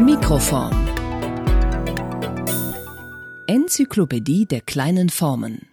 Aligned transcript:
Mikroform 0.00 0.86
Enzyklopädie 3.48 4.46
der 4.46 4.60
kleinen 4.60 5.08
Formen 5.10 5.66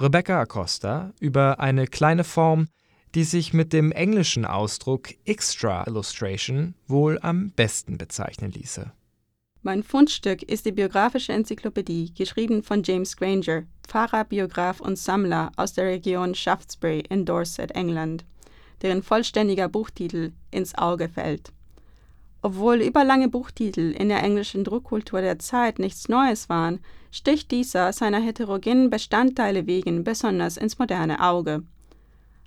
Rebecca 0.00 0.40
Acosta 0.40 1.12
über 1.20 1.60
eine 1.60 1.86
kleine 1.86 2.24
Form, 2.24 2.68
die 3.14 3.24
sich 3.24 3.52
mit 3.52 3.74
dem 3.74 3.92
englischen 3.92 4.46
Ausdruck 4.46 5.10
Extra 5.26 5.86
Illustration 5.86 6.74
wohl 6.86 7.18
am 7.20 7.50
besten 7.50 7.98
bezeichnen 7.98 8.50
ließe. 8.50 8.90
Mein 9.62 9.82
Fundstück 9.82 10.42
ist 10.42 10.64
die 10.64 10.72
biografische 10.72 11.34
Enzyklopädie, 11.34 12.14
geschrieben 12.14 12.62
von 12.62 12.82
James 12.82 13.14
Granger, 13.14 13.64
Pfarrer, 13.86 14.24
Biograf 14.24 14.80
und 14.80 14.96
Sammler 14.96 15.52
aus 15.56 15.74
der 15.74 15.84
Region 15.84 16.34
Shaftesbury 16.34 17.04
in 17.10 17.26
Dorset, 17.26 17.72
England, 17.72 18.24
deren 18.80 19.02
vollständiger 19.02 19.68
Buchtitel 19.68 20.32
ins 20.50 20.74
Auge 20.76 21.10
fällt. 21.10 21.53
Obwohl 22.44 22.82
überlange 22.82 23.28
Buchtitel 23.30 23.92
in 23.92 24.10
der 24.10 24.22
englischen 24.22 24.64
Druckkultur 24.64 25.22
der 25.22 25.38
Zeit 25.38 25.78
nichts 25.78 26.10
Neues 26.10 26.50
waren, 26.50 26.80
sticht 27.10 27.50
dieser 27.50 27.90
seiner 27.94 28.20
heterogenen 28.20 28.90
Bestandteile 28.90 29.66
wegen 29.66 30.04
besonders 30.04 30.58
ins 30.58 30.78
moderne 30.78 31.20
Auge. 31.20 31.62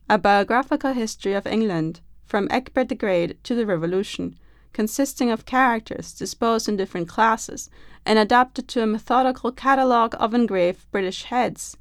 A 0.07 0.17
Biographical 0.17 0.93
History 0.93 1.35
of 1.35 1.47
England, 1.47 2.03
from 2.23 2.47
Egbert 2.51 2.89
the 2.89 2.95
Great 2.95 3.43
to 3.43 3.55
the 3.55 3.65
Revolution, 3.65 4.37
consisting 4.71 5.31
of 5.31 5.47
characters 5.47 6.13
disposed 6.13 6.69
in 6.69 6.77
different 6.77 7.07
classes 7.07 7.71
and 8.05 8.19
adapted 8.19 8.67
to 8.67 8.83
a 8.83 8.85
methodical 8.85 9.51
catalogue 9.51 10.15
of 10.19 10.35
engraved 10.35 10.85
British 10.91 11.23
heads, 11.23 11.75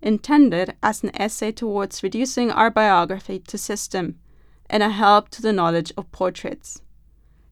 intended 0.00 0.76
as 0.80 1.02
an 1.02 1.10
essay 1.20 1.50
towards 1.50 2.04
reducing 2.04 2.52
our 2.52 2.70
biography 2.70 3.40
to 3.40 3.58
system, 3.58 4.14
and 4.70 4.84
a 4.84 4.90
help 4.90 5.28
to 5.30 5.42
the 5.42 5.52
knowledge 5.52 5.92
of 5.96 6.12
portraits 6.12 6.82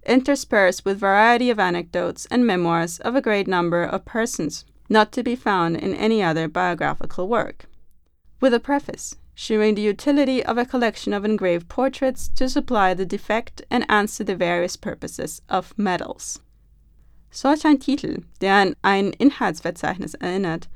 interspersed 0.06 0.84
with 0.84 0.98
variety 0.98 1.50
of 1.50 1.58
anecdotes 1.58 2.26
and 2.30 2.46
memoirs 2.46 2.98
of 3.00 3.14
a 3.14 3.22
great 3.22 3.46
number 3.46 3.82
of 3.82 4.04
persons, 4.04 4.64
not 4.88 5.12
to 5.12 5.22
be 5.22 5.36
found 5.36 5.76
in 5.76 5.94
any 5.94 6.22
other 6.22 6.48
biographical 6.48 7.28
work. 7.28 7.66
With 8.40 8.54
a 8.54 8.60
preface 8.60 9.16
showing 9.36 9.74
the 9.74 9.82
utility 9.82 10.42
of 10.42 10.56
a 10.56 10.64
collection 10.64 11.12
of 11.12 11.24
engraved 11.24 11.68
portraits 11.68 12.28
to 12.28 12.48
supply 12.48 12.94
the 12.94 13.04
defect 13.04 13.62
and 13.70 13.84
answer 13.88 14.24
the 14.24 14.34
various 14.34 14.76
purposes 14.76 15.42
of 15.48 15.74
medals. 15.76 16.40
Solch 17.30 17.66
ein 17.66 17.78
Titel, 17.78 18.24
der 18.40 18.54
an 18.54 18.74
ein 18.82 19.12
Inhaltsverzeichnis 19.12 20.14
erinnert, 20.14 20.68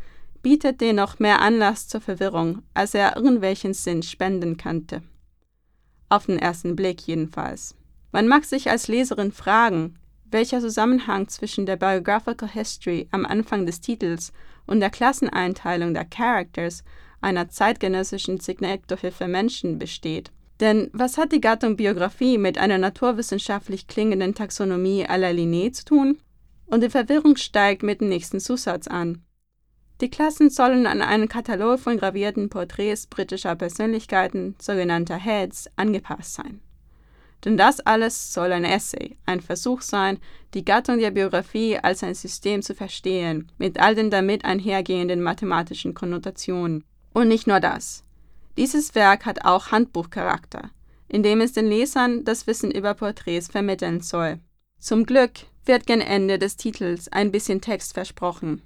bietet 0.42 0.78
dennoch 0.78 1.18
mehr 1.18 1.40
Anlass 1.40 1.88
zur 1.88 2.02
Verwirrung, 2.02 2.62
als 2.74 2.94
er 2.94 3.16
irgendwelchen 3.16 3.72
Sinn 3.72 4.02
spenden 4.02 4.58
könnte. 4.58 5.02
Auf 6.10 6.26
den 6.26 6.38
ersten 6.38 6.76
Blick 6.76 7.06
jedenfalls. 7.06 7.74
Man 8.12 8.26
mag 8.26 8.44
sich 8.44 8.70
als 8.70 8.88
Leserin 8.88 9.32
fragen, 9.32 9.98
welcher 10.30 10.60
Zusammenhang 10.60 11.28
zwischen 11.28 11.66
der 11.66 11.76
Biographical 11.76 12.48
History 12.48 13.08
am 13.10 13.24
Anfang 13.24 13.66
des 13.66 13.80
Titels 13.80 14.32
und 14.66 14.80
der 14.80 14.90
Klasseneinteilung 14.90 15.94
der 15.94 16.04
Characters 16.04 16.84
einer 17.20 17.48
zeitgenössischen 17.48 18.40
Signature 18.40 19.12
für 19.12 19.28
Menschen 19.28 19.78
besteht. 19.78 20.30
Denn 20.60 20.90
was 20.92 21.18
hat 21.18 21.32
die 21.32 21.40
Gattung 21.40 21.76
Biografie 21.76 22.38
mit 22.38 22.58
einer 22.58 22.78
naturwissenschaftlich 22.78 23.86
klingenden 23.86 24.34
Taxonomie 24.34 25.06
à 25.06 25.16
la 25.16 25.28
Linné 25.28 25.72
zu 25.72 25.84
tun? 25.84 26.18
Und 26.66 26.82
die 26.82 26.90
Verwirrung 26.90 27.36
steigt 27.36 27.82
mit 27.82 28.00
dem 28.00 28.08
nächsten 28.08 28.40
Zusatz 28.40 28.86
an. 28.86 29.24
Die 30.00 30.10
Klassen 30.10 30.50
sollen 30.50 30.86
an 30.86 31.02
einen 31.02 31.28
Katalog 31.28 31.80
von 31.80 31.98
gravierten 31.98 32.48
Porträts 32.48 33.06
britischer 33.06 33.56
Persönlichkeiten, 33.56 34.54
sogenannter 34.60 35.16
Heads, 35.16 35.68
angepasst 35.76 36.34
sein. 36.34 36.60
Denn 37.44 37.56
das 37.56 37.80
alles 37.80 38.32
soll 38.32 38.52
ein 38.52 38.64
Essay, 38.64 39.16
ein 39.26 39.40
Versuch 39.40 39.80
sein, 39.80 40.18
die 40.52 40.64
Gattung 40.64 40.98
der 40.98 41.10
Biografie 41.10 41.78
als 41.78 42.02
ein 42.02 42.14
System 42.14 42.62
zu 42.62 42.74
verstehen, 42.74 43.50
mit 43.56 43.80
all 43.80 43.94
den 43.94 44.10
damit 44.10 44.44
einhergehenden 44.44 45.22
mathematischen 45.22 45.94
Konnotationen. 45.94 46.84
Und 47.12 47.28
nicht 47.28 47.46
nur 47.46 47.60
das. 47.60 48.04
Dieses 48.56 48.94
Werk 48.94 49.24
hat 49.24 49.44
auch 49.44 49.70
Handbuchcharakter, 49.70 50.70
indem 51.08 51.40
es 51.40 51.52
den 51.52 51.66
Lesern 51.66 52.24
das 52.24 52.46
Wissen 52.46 52.70
über 52.70 52.94
Porträts 52.94 53.48
vermitteln 53.48 54.00
soll. 54.00 54.38
Zum 54.78 55.06
Glück 55.06 55.32
wird 55.64 55.86
gen 55.86 56.00
Ende 56.00 56.38
des 56.38 56.56
Titels 56.56 57.08
ein 57.08 57.32
bisschen 57.32 57.60
Text 57.60 57.94
versprochen, 57.94 58.62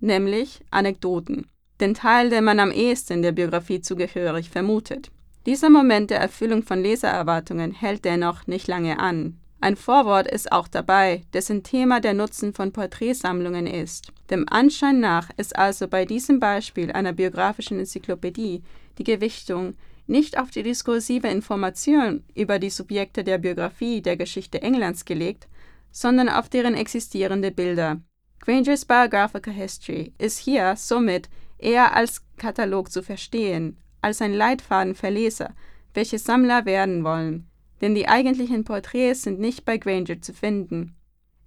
nämlich 0.00 0.60
Anekdoten, 0.70 1.46
den 1.80 1.94
Teil, 1.94 2.30
den 2.30 2.44
man 2.44 2.60
am 2.60 2.70
ehesten 2.70 3.22
der 3.22 3.32
Biografie 3.32 3.80
zugehörig 3.80 4.50
vermutet. 4.50 5.10
Dieser 5.46 5.70
Moment 5.70 6.10
der 6.10 6.18
Erfüllung 6.18 6.64
von 6.64 6.82
Lesererwartungen 6.82 7.70
hält 7.70 8.04
dennoch 8.04 8.48
nicht 8.48 8.66
lange 8.66 8.98
an. 8.98 9.38
Ein 9.60 9.76
Vorwort 9.76 10.26
ist 10.26 10.50
auch 10.50 10.66
dabei, 10.66 11.22
dessen 11.32 11.62
Thema 11.62 12.00
der 12.00 12.14
Nutzen 12.14 12.52
von 12.52 12.72
Porträtsammlungen 12.72 13.68
ist. 13.68 14.12
Dem 14.28 14.44
Anschein 14.48 14.98
nach 14.98 15.30
ist 15.36 15.56
also 15.56 15.86
bei 15.86 16.04
diesem 16.04 16.40
Beispiel 16.40 16.90
einer 16.90 17.12
biografischen 17.12 17.78
Enzyklopädie 17.78 18.64
die 18.98 19.04
Gewichtung 19.04 19.74
nicht 20.08 20.36
auf 20.36 20.50
die 20.50 20.64
diskursive 20.64 21.28
Information 21.28 22.24
über 22.34 22.58
die 22.58 22.70
Subjekte 22.70 23.22
der 23.22 23.38
Biografie 23.38 24.02
der 24.02 24.16
Geschichte 24.16 24.60
Englands 24.62 25.04
gelegt, 25.04 25.46
sondern 25.92 26.28
auf 26.28 26.48
deren 26.48 26.74
existierende 26.74 27.52
Bilder. 27.52 28.00
Grangers 28.40 28.84
Biographical 28.84 29.54
History 29.54 30.12
ist 30.18 30.38
hier 30.38 30.74
somit 30.76 31.28
eher 31.58 31.94
als 31.94 32.22
Katalog 32.36 32.90
zu 32.90 33.02
verstehen, 33.02 33.78
als 34.06 34.22
ein 34.22 34.32
Leitfaden 34.32 34.94
für 34.94 35.10
Leser, 35.10 35.52
welche 35.92 36.20
Sammler 36.20 36.64
werden 36.64 37.02
wollen, 37.02 37.48
denn 37.80 37.96
die 37.96 38.06
eigentlichen 38.06 38.62
Porträts 38.62 39.22
sind 39.22 39.40
nicht 39.40 39.64
bei 39.64 39.78
Granger 39.78 40.22
zu 40.22 40.32
finden. 40.32 40.94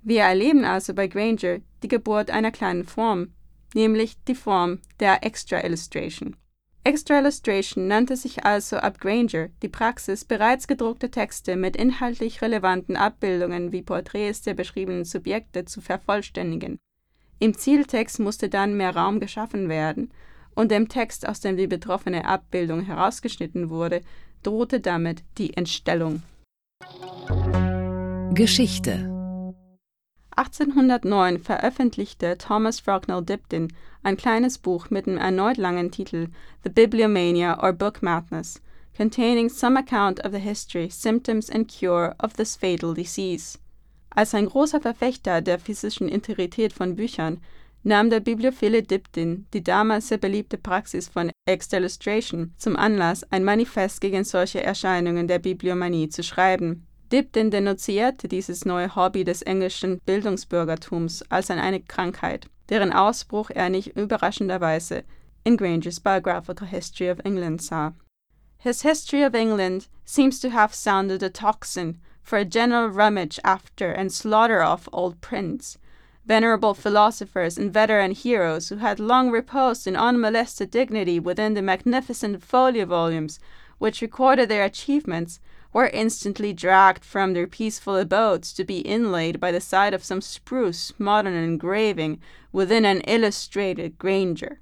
Wir 0.02 0.24
erleben 0.24 0.66
also 0.66 0.94
bei 0.94 1.08
Granger 1.08 1.59
die 1.84 1.88
Geburt 1.88 2.30
einer 2.30 2.52
kleinen 2.52 2.84
Form, 2.84 3.30
nämlich 3.74 4.22
die 4.25 4.36
Form 4.36 4.80
der 5.00 5.24
Extra 5.24 5.64
Illustration. 5.64 6.36
Extra 6.84 7.19
Illustration 7.19 7.88
nannte 7.88 8.18
sich 8.18 8.44
also 8.44 8.75
ab 8.75 9.00
Granger 9.00 9.48
die 9.62 9.69
Praxis, 9.69 10.25
bereits 10.25 10.68
gedruckte 10.68 11.09
Texte 11.09 11.56
mit 11.56 11.78
inhaltlich 11.78 12.42
relevanten 12.42 12.98
Abbildungen 12.98 13.72
wie 13.72 13.84
Porträts 13.84 14.42
der 14.42 14.53
beschriebenen 14.53 15.06
Subjekte 15.06 15.64
zu 15.64 15.80
vervollständigen. 15.80 16.78
Im 17.40 17.58
Zieltext 17.58 18.19
musste 18.19 18.50
dann 18.50 18.75
mehr 18.75 18.94
Raum 18.94 19.22
geschaffen 19.22 19.69
werden, 19.69 20.12
und 20.59 20.72
dem 20.72 20.90
Text, 20.90 21.25
aus 21.25 21.40
dem 21.40 21.56
die 21.56 21.68
betroffene 21.68 22.25
Abbildung 22.25 22.81
herausgeschnitten 22.81 23.70
wurde, 23.70 24.02
drohte 24.44 24.81
damit 24.81 25.24
die 25.38 25.56
Entstellung. 25.56 26.22
Geschichte 28.34 29.53
1809 30.36 31.40
veröffentlichte 31.40 32.38
Thomas 32.38 32.81
Frognall 32.81 33.24
Dibdin 33.24 33.69
ein 34.03 34.18
kleines 34.18 34.58
Buch 34.58 34.90
mit 34.90 35.06
dem 35.06 35.18
erneut 35.18 35.56
langen 35.56 35.92
Titel 35.92 36.28
The 36.66 36.69
Bibliomania 36.69 37.64
or 37.64 37.72
Book 37.72 38.02
Madness, 38.02 38.62
containing 38.98 39.48
some 39.48 39.80
account 39.80 40.25
of 40.25 40.34
the 40.34 40.40
history, 40.40 40.90
symptoms 40.90 41.50
and 41.50 41.69
cure 41.69 42.16
of 42.22 42.34
this 42.34 42.58
fatal 42.58 42.94
disease. 42.94 43.58
Als 44.09 44.34
ein 44.34 44.48
großer 44.48 44.81
Verfechter 44.81 45.42
der 45.42 45.58
physischen 45.58 46.09
Integrität 46.09 46.74
von 46.74 46.98
Büchern 46.98 47.40
nahm 47.84 48.09
der 48.09 48.19
Bibliophile 48.19 48.84
Dibdin 48.84 49.45
die 49.53 49.63
damals 49.63 50.09
sehr 50.09 50.17
beliebte 50.17 50.57
Praxis 50.57 51.07
von 51.07 51.31
Extellustration 51.45 52.53
zum 52.57 52.75
Anlass, 52.75 53.23
ein 53.31 53.44
Manifest 53.44 54.01
gegen 54.01 54.23
solche 54.23 54.63
Erscheinungen 54.63 55.28
der 55.28 55.40
Bibliomanie 55.40 56.09
zu 56.09 56.23
schreiben. 56.23 56.85
Dibdin 57.12 57.50
denunzierte 57.50 58.28
dieses 58.28 58.66
neue 58.66 58.95
Hobby 58.95 59.23
des 59.23 59.41
englischen 59.41 60.00
Bildungsbürgertums 60.06 61.23
als 61.29 61.50
eine 61.50 61.81
Krankheit, 61.81 62.47
deren 62.69 62.94
Ausbruch 62.94 63.50
er 63.50 63.69
nicht 63.69 63.95
überraschenderweise 63.95 65.03
in 65.44 65.57
Grangers 65.57 66.00
Biographical 66.00 66.68
History 66.68 67.09
of 67.09 67.19
England 67.23 67.62
sah. 67.62 67.94
His 68.57 68.81
History 68.84 69.23
of 69.23 69.34
England 69.34 69.88
seems 70.06 70.39
to 70.41 70.50
have 70.51 70.75
sounded 70.75 71.23
a 71.23 71.29
tocsin 71.29 72.00
for 72.22 72.38
a 72.38 72.45
general 72.45 72.89
rummage 72.89 73.39
after 73.44 73.91
and 73.91 74.12
slaughter 74.12 74.62
of 74.62 74.88
old 74.92 75.19
prints, 75.21 75.80
venerable 76.30 76.76
philosophers 76.76 77.58
and 77.58 77.74
veteran 77.74 78.12
heroes 78.12 78.70
who 78.70 78.76
had 78.76 79.00
long 79.00 79.31
reposed 79.31 79.88
in 79.88 79.96
unmolested 79.96 80.70
dignity 80.70 81.20
within 81.20 81.56
the 81.56 81.62
magnificent 81.62 82.44
folio 82.44 82.86
volumes 82.86 83.40
which 83.80 84.00
recorded 84.00 84.48
their 84.48 84.64
achievements, 84.64 85.40
were 85.74 85.88
instantly 85.88 86.54
dragged 86.54 87.04
from 87.04 87.34
their 87.34 87.48
peaceful 87.48 87.96
abodes 87.96 88.54
to 88.54 88.64
be 88.64 88.80
inlaid 88.80 89.40
by 89.40 89.52
the 89.52 89.62
side 89.62 89.94
of 89.94 90.04
some 90.04 90.22
spruce, 90.22 90.94
modern 91.00 91.34
engraving 91.34 92.20
within 92.52 92.86
an 92.86 93.02
illustrated 93.02 93.98
Granger. 93.98 94.62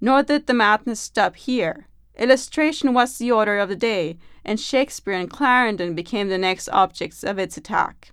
Nor 0.00 0.24
did 0.24 0.48
the 0.48 0.54
madness 0.54 0.98
stop 0.98 1.36
here. 1.36 1.86
Illustration 2.18 2.92
was 2.92 3.18
the 3.18 3.30
order 3.30 3.58
of 3.58 3.68
the 3.68 3.76
day, 3.76 4.18
and 4.44 4.58
Shakespeare 4.58 5.14
and 5.14 5.30
Clarendon 5.30 5.94
became 5.94 6.28
the 6.28 6.38
next 6.38 6.68
objects 6.70 7.22
of 7.22 7.38
its 7.38 7.56
attack. 7.56 8.12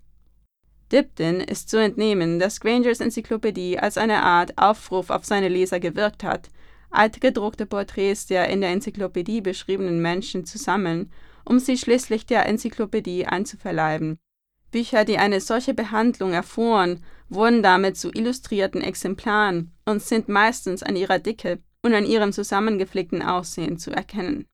Dibdin 0.92 1.40
ist 1.40 1.70
zu 1.70 1.78
entnehmen, 1.78 2.40
dass 2.40 2.60
Grangers 2.60 3.00
Enzyklopädie 3.00 3.78
als 3.78 3.98
eine 3.98 4.24
Art 4.24 4.58
Aufruf 4.58 5.10
auf 5.10 5.24
seine 5.24 5.48
Leser 5.48 5.80
gewirkt 5.80 6.24
hat, 6.24 6.50
alte 6.90 7.20
gedruckte 7.20 7.66
Porträts 7.66 8.26
der 8.26 8.50
in 8.50 8.62
der 8.62 8.72
Enzyklopädie 8.72 9.42
beschriebenen 9.42 10.02
Menschen 10.02 10.46
zu 10.46 10.58
sammeln, 10.58 11.12
um 11.46 11.60
sie 11.60 11.78
schließlich 11.78 12.26
der 12.26 12.48
Enzyklopädie 12.48 13.26
einzuverleiben. 13.28 14.18
Bücher, 14.72 15.06
die 15.06 15.18
eine 15.18 15.42
solche 15.42 15.74
Behandlung 15.74 16.34
erfuhren, 16.34 17.04
wurden 17.28 17.64
damit 17.64 17.98
zu 17.98 18.12
illustrierten 18.12 18.82
Exemplaren 18.82 19.72
und 19.86 20.02
sind 20.02 20.30
meistens 20.30 20.84
an 20.84 20.96
ihrer 20.96 21.20
Dicke 21.20 21.60
und 21.84 21.94
an 21.94 22.06
ihrem 22.06 22.34
zusammengeflickten 22.34 23.22
Aussehen 23.22 23.78
zu 23.78 23.92
erkennen. 23.92 24.48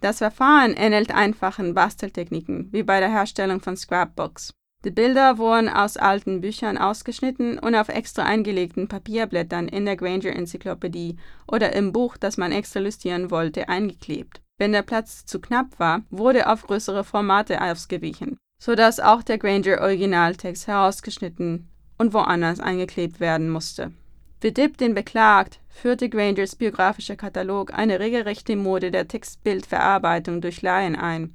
Das 0.00 0.18
Verfahren 0.18 0.74
ähnelt 0.74 1.10
einfachen 1.10 1.74
Basteltechniken, 1.74 2.68
wie 2.72 2.82
bei 2.82 3.00
der 3.00 3.10
Herstellung 3.10 3.60
von 3.60 3.76
Scrapbooks. 3.76 4.54
Die 4.84 4.92
Bilder 4.92 5.38
wurden 5.38 5.68
aus 5.68 5.96
alten 5.96 6.40
Büchern 6.40 6.78
ausgeschnitten 6.78 7.58
und 7.58 7.74
auf 7.74 7.88
extra 7.88 8.22
eingelegten 8.22 8.86
Papierblättern 8.86 9.66
in 9.66 9.84
der 9.84 9.96
Granger-Enzyklopädie 9.96 11.16
oder 11.48 11.72
im 11.72 11.92
Buch, 11.92 12.16
das 12.16 12.36
man 12.36 12.52
extra 12.52 12.78
illustrieren 12.78 13.32
wollte, 13.32 13.68
eingeklebt. 13.68 14.40
Wenn 14.56 14.70
der 14.70 14.82
Platz 14.82 15.26
zu 15.26 15.40
knapp 15.40 15.80
war, 15.80 16.02
wurde 16.10 16.48
auf 16.48 16.62
größere 16.62 17.02
Formate 17.02 17.60
ausgewichen, 17.60 18.38
sodass 18.62 19.00
auch 19.00 19.24
der 19.24 19.38
Granger-Originaltext 19.38 20.68
herausgeschnitten 20.68 21.68
und 21.98 22.12
woanders 22.12 22.60
eingeklebt 22.60 23.18
werden 23.18 23.50
musste. 23.50 23.92
Für 24.40 24.52
Dipp 24.52 24.78
den 24.78 24.94
beklagt, 24.94 25.58
führte 25.68 26.08
Grangers 26.08 26.54
biografischer 26.54 27.16
Katalog 27.16 27.74
eine 27.74 27.98
regelrechte 27.98 28.54
Mode 28.54 28.92
der 28.92 29.08
Textbildverarbeitung 29.08 30.40
durch 30.40 30.62
Laien 30.62 30.94
ein, 30.94 31.34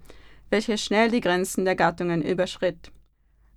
welche 0.50 0.78
schnell 0.78 1.12
die 1.12 1.20
Grenzen 1.20 1.66
der 1.66 1.76
Gattungen 1.76 2.22
überschritt. 2.22 2.94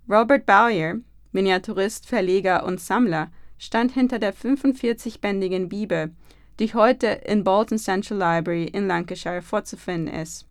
Robert 0.09 0.45
Bowyer, 0.45 1.01
Miniaturist, 1.33 2.07
Verleger 2.07 2.65
und 2.65 2.79
Sammler, 2.79 3.29
stand 3.57 3.91
hinter 3.91 4.19
der 4.19 4.33
45-bändigen 4.33 5.67
Bibel, 5.67 6.11
die 6.59 6.73
heute 6.73 7.07
in 7.07 7.43
Bolton 7.43 7.77
Central 7.77 8.17
Library 8.17 8.65
in 8.65 8.87
Lancashire 8.87 9.41
vorzufinden 9.41 10.13
ist. 10.13 10.47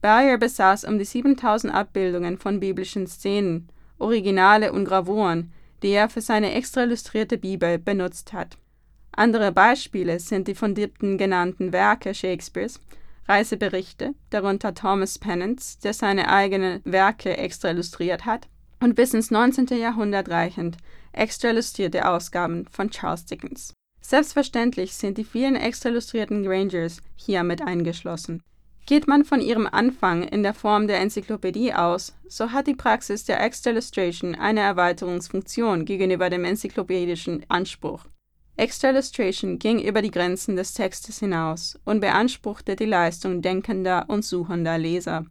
Bowyer 0.00 0.38
besaß 0.38 0.84
um 0.84 0.96
die 0.96 1.04
7000 1.04 1.74
Abbildungen 1.74 2.38
von 2.38 2.60
biblischen 2.60 3.08
Szenen, 3.08 3.68
Originale 3.98 4.72
und 4.72 4.84
Gravuren, 4.84 5.52
die 5.82 5.90
er 5.90 6.08
für 6.08 6.20
seine 6.20 6.52
extra 6.52 6.84
illustrierte 6.84 7.36
Bibel 7.36 7.80
benutzt 7.80 8.32
hat. 8.32 8.58
Andere 9.10 9.50
Beispiele 9.50 10.20
sind 10.20 10.46
die 10.46 10.54
von 10.54 10.76
Dibden 10.76 11.18
genannten 11.18 11.72
Werke 11.72 12.14
Shakespeares, 12.14 12.80
Reiseberichte, 13.26 14.14
darunter 14.30 14.72
Thomas 14.72 15.18
Pennants, 15.18 15.80
der 15.80 15.94
seine 15.94 16.28
eigenen 16.28 16.80
Werke 16.84 17.36
extra 17.36 17.70
illustriert 17.70 18.24
hat, 18.24 18.48
und 18.80 18.94
bis 18.94 19.14
ins 19.14 19.30
19. 19.30 19.66
Jahrhundert 19.78 20.28
reichend 20.28 20.76
extra 21.12 21.50
illustrierte 21.50 22.08
Ausgaben 22.08 22.66
von 22.70 22.90
Charles 22.90 23.24
Dickens. 23.24 23.72
Selbstverständlich 24.00 24.94
sind 24.94 25.18
die 25.18 25.24
vielen 25.24 25.56
extra 25.56 25.90
illustrierten 25.90 26.44
Grangers 26.44 27.02
hier 27.16 27.42
mit 27.42 27.62
eingeschlossen. 27.62 28.42
Geht 28.86 29.06
man 29.06 29.26
von 29.26 29.42
ihrem 29.42 29.66
Anfang 29.66 30.22
in 30.22 30.42
der 30.42 30.54
Form 30.54 30.86
der 30.86 31.00
Enzyklopädie 31.00 31.74
aus, 31.74 32.14
so 32.26 32.52
hat 32.52 32.66
die 32.66 32.74
Praxis 32.74 33.24
der 33.24 33.42
Extra 33.42 33.70
Illustration 33.70 34.34
eine 34.34 34.60
Erweiterungsfunktion 34.60 35.84
gegenüber 35.84 36.30
dem 36.30 36.46
enzyklopädischen 36.46 37.44
Anspruch. 37.48 38.06
Extra 38.56 38.88
Illustration 38.88 39.58
ging 39.58 39.78
über 39.78 40.00
die 40.00 40.10
Grenzen 40.10 40.56
des 40.56 40.72
Textes 40.72 41.18
hinaus 41.18 41.78
und 41.84 42.00
beanspruchte 42.00 42.76
die 42.76 42.86
Leistung 42.86 43.42
denkender 43.42 44.06
und 44.08 44.24
suchender 44.24 44.78
Leser. 44.78 45.26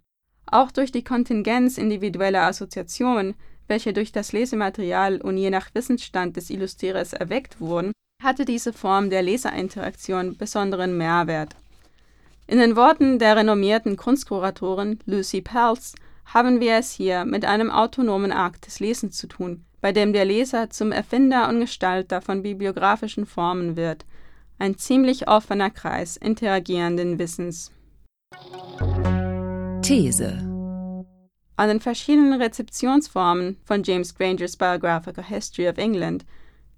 Auch 0.49 0.71
durch 0.71 0.91
die 0.91 1.03
Kontingenz 1.03 1.77
individueller 1.77 2.43
Assoziationen, 2.43 3.35
welche 3.67 3.91
durch 3.93 4.11
das 4.11 4.31
Lesematerial 4.31 5.21
und 5.21 5.37
je 5.37 5.49
nach 5.49 5.69
Wissensstand 5.73 6.37
des 6.37 6.49
Illustrierers 6.49 7.13
erweckt 7.13 7.59
wurden, 7.59 7.91
hatte 8.23 8.45
diese 8.45 8.73
Form 8.73 9.09
der 9.09 9.21
Leserinteraktion 9.21 10.37
besonderen 10.37 10.97
Mehrwert. 10.97 11.55
In 12.47 12.59
den 12.59 12.77
Worten 12.77 13.19
der 13.19 13.35
renommierten 13.35 13.97
Kunstkuratorin 13.97 14.99
Lucy 15.05 15.41
Pelz 15.41 15.95
haben 16.25 16.61
wir 16.61 16.75
es 16.75 16.91
hier 16.91 17.25
mit 17.25 17.45
einem 17.45 17.69
autonomen 17.69 18.31
Akt 18.31 18.67
des 18.67 18.79
Lesens 18.79 19.17
zu 19.17 19.27
tun, 19.27 19.65
bei 19.81 19.91
dem 19.91 20.13
der 20.13 20.25
Leser 20.25 20.69
zum 20.69 20.93
Erfinder 20.93 21.49
und 21.49 21.59
Gestalter 21.59 22.21
von 22.21 22.41
bibliografischen 22.41 23.25
Formen 23.25 23.75
wird, 23.75 24.05
ein 24.59 24.77
ziemlich 24.77 25.27
offener 25.27 25.69
Kreis 25.69 26.15
interagierenden 26.17 27.19
Wissens. 27.19 27.71
These 29.87 30.25
An 31.55 31.69
den 31.69 31.79
verschiedenen 31.79 32.41
Rezeptionsformen 32.41 33.55
von 33.63 33.83
James 33.83 34.13
Grangers 34.13 34.57
Biographical 34.57 35.23
History 35.23 35.69
of 35.69 35.77
England 35.77 36.25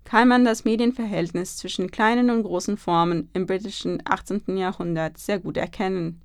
kann 0.03 0.27
man 0.27 0.45
das 0.45 0.63
Medienverhältnis 0.63 1.57
zwischen 1.57 1.89
kleinen 1.89 2.29
und 2.29 2.43
großen 2.43 2.77
Formen 2.77 3.31
im 3.33 3.47
britischen 3.47 3.99
18. 4.05 4.57
Jahrhundert 4.57 5.17
sehr 5.17 5.39
gut 5.39 5.57
erkennen. 5.57 6.21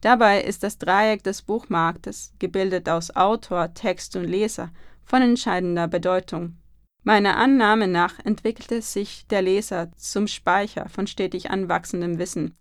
Dabei 0.00 0.42
ist 0.42 0.64
das 0.64 0.78
Dreieck 0.78 1.22
des 1.22 1.42
Buchmarktes, 1.42 2.32
gebildet 2.40 2.88
aus 2.88 3.14
Autor, 3.14 3.72
Text 3.74 4.16
und 4.16 4.24
Leser, 4.24 4.72
von 5.04 5.22
entscheidender 5.22 5.86
Bedeutung. 5.86 6.56
Meiner 7.04 7.36
Annahme 7.36 7.86
nach 7.86 8.18
entwickelte 8.24 8.82
sich 8.82 9.28
der 9.28 9.42
Leser 9.42 9.92
zum 9.94 10.26
Speicher 10.26 10.88
von 10.88 11.06
stetig 11.06 11.52
anwachsendem 11.52 12.18
Wissen, 12.18 12.56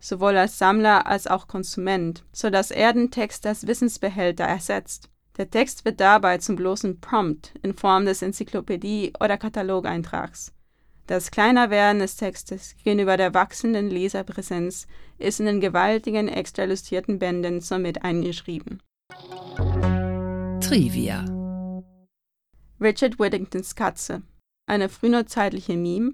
sowohl 0.00 0.36
als 0.36 0.58
Sammler 0.58 1.06
als 1.06 1.26
auch 1.26 1.46
Konsument, 1.48 2.24
so 2.32 2.50
dass 2.50 2.70
er 2.70 2.92
den 2.92 3.10
Text 3.10 3.46
als 3.46 3.66
Wissensbehälter 3.66 4.44
ersetzt. 4.44 5.08
Der 5.36 5.50
Text 5.50 5.84
wird 5.84 6.00
dabei 6.00 6.38
zum 6.38 6.56
bloßen 6.56 7.00
Prompt 7.00 7.54
in 7.62 7.74
Form 7.74 8.04
des 8.04 8.22
Enzyklopädie- 8.22 9.12
oder 9.20 9.38
Katalogeintrags. 9.38 10.52
Das 11.06 11.30
Kleinerwerden 11.30 12.00
des 12.00 12.16
Textes 12.16 12.74
gegenüber 12.82 13.16
der 13.16 13.32
wachsenden 13.32 13.88
Leserpräsenz 13.88 14.86
ist 15.16 15.40
in 15.40 15.46
den 15.46 15.60
gewaltigen 15.60 16.28
extra 16.28 16.64
illustrierten 16.64 17.18
Bänden 17.18 17.60
somit 17.60 18.04
eingeschrieben. 18.04 18.82
Trivia 20.60 21.24
Richard 22.80 23.18
Whittingtons 23.18 23.74
Katze, 23.74 24.22
eine 24.66 24.88
frühneuzeitliche 24.88 25.76
Meme, 25.76 26.12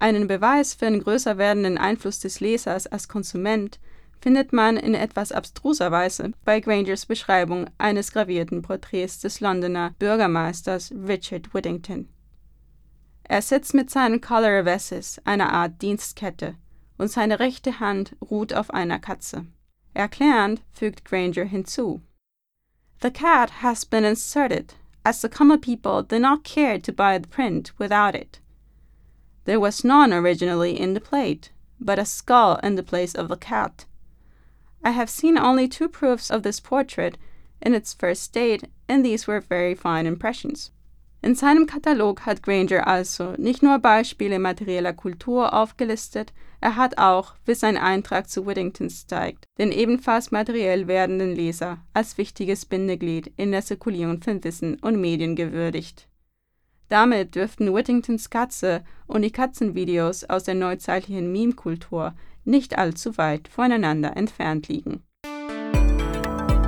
einen 0.00 0.26
Beweis 0.28 0.74
für 0.74 0.86
den 0.86 1.02
größer 1.02 1.38
werdenden 1.38 1.78
Einfluss 1.78 2.20
des 2.20 2.40
Lesers 2.40 2.86
als 2.86 3.08
Konsument 3.08 3.78
findet 4.20 4.52
man 4.52 4.76
in 4.76 4.94
etwas 4.94 5.32
abstruser 5.32 5.90
Weise 5.92 6.32
bei 6.44 6.60
Grangers 6.60 7.06
Beschreibung 7.06 7.66
eines 7.78 8.12
gravierten 8.12 8.62
Porträts 8.62 9.20
des 9.20 9.40
Londoner 9.40 9.94
Bürgermeisters 9.98 10.92
Richard 11.06 11.52
Whittington. 11.54 12.08
Er 13.24 13.42
sitzt 13.42 13.74
mit 13.74 13.90
seinen 13.90 14.20
Collar 14.20 14.66
Esses, 14.66 15.20
einer 15.24 15.52
Art 15.52 15.82
Dienstkette, 15.82 16.54
und 16.96 17.08
seine 17.08 17.40
rechte 17.40 17.80
Hand 17.80 18.16
ruht 18.30 18.54
auf 18.54 18.70
einer 18.70 18.98
Katze. 18.98 19.46
Erklärend 19.94 20.62
fügt 20.72 21.04
Granger 21.04 21.44
hinzu: 21.44 22.00
The 23.02 23.10
cat 23.10 23.62
has 23.62 23.84
been 23.84 24.04
inserted, 24.04 24.74
as 25.04 25.20
the 25.20 25.28
common 25.28 25.60
people 25.60 26.02
did 26.02 26.22
not 26.22 26.44
care 26.44 26.80
to 26.80 26.92
buy 26.92 27.18
the 27.18 27.28
print 27.28 27.74
without 27.78 28.14
it. 28.14 28.40
There 29.46 29.60
was 29.60 29.84
none 29.84 30.12
originally 30.12 30.78
in 30.78 30.94
the 30.94 31.00
plate, 31.00 31.50
but 31.80 32.00
a 32.00 32.04
skull 32.04 32.56
in 32.64 32.74
the 32.74 32.82
place 32.82 33.14
of 33.14 33.28
the 33.28 33.36
cat. 33.36 33.86
I 34.82 34.90
have 34.90 35.08
seen 35.08 35.38
only 35.38 35.68
two 35.68 35.88
proofs 35.88 36.30
of 36.30 36.42
this 36.42 36.60
portrait 36.60 37.16
in 37.62 37.72
its 37.72 37.94
first 37.94 38.22
state, 38.22 38.64
and 38.88 39.04
these 39.04 39.28
were 39.28 39.40
very 39.40 39.74
fine 39.74 40.04
impressions. 40.04 40.72
In 41.22 41.36
seinem 41.36 41.66
Katalog 41.66 42.20
hat 42.20 42.42
Granger 42.42 42.86
also 42.86 43.34
nicht 43.38 43.62
nur 43.62 43.78
Beispiele 43.78 44.38
materieller 44.38 44.92
Kultur 44.92 45.54
aufgelistet, 45.54 46.32
er 46.60 46.74
hat 46.74 46.98
auch, 46.98 47.34
wie 47.44 47.54
sein 47.54 47.76
Eintrag 47.76 48.28
zu 48.28 48.46
Whittingtons 48.46 49.06
zeigt, 49.06 49.44
den 49.58 49.70
ebenfalls 49.70 50.32
materiell 50.32 50.88
werdenden 50.88 51.34
Leser 51.34 51.78
als 51.94 52.18
wichtiges 52.18 52.64
Bindeglied 52.64 53.32
in 53.36 53.52
der 53.52 53.62
Zirkulierung 53.62 54.20
von 54.20 54.42
Wissen 54.42 54.78
und 54.80 55.00
Medien 55.00 55.36
gewürdigt. 55.36 56.08
Damit 56.88 57.34
dürften 57.34 57.74
Whittingtons 57.74 58.30
Katze 58.30 58.84
und 59.06 59.22
die 59.22 59.32
Katzenvideos 59.32 60.24
aus 60.24 60.44
der 60.44 60.54
neuzeitlichen 60.54 61.32
Meme-Kultur 61.32 62.14
nicht 62.44 62.78
allzu 62.78 63.18
weit 63.18 63.48
voneinander 63.48 64.16
entfernt 64.16 64.68
liegen. 64.68 65.02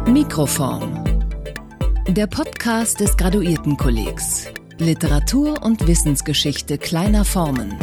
Mikroform. 0.06 1.04
Der 2.08 2.26
Podcast 2.26 2.98
des 2.98 3.16
Graduiertenkollegs. 3.16 4.48
Literatur 4.78 5.62
und 5.62 5.86
Wissensgeschichte 5.86 6.78
kleiner 6.78 7.24
Formen. 7.24 7.76